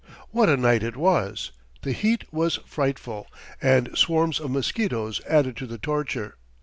[0.31, 1.51] What a night it was!
[1.83, 3.27] The heat was frightful,
[3.61, 6.37] and swarms of mosquitoes added to the torture.